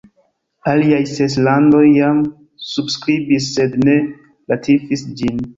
[0.71, 2.23] Aliaj ses landoj jam
[2.71, 3.97] subskribis sed ne
[4.55, 5.49] ratifis ĝin.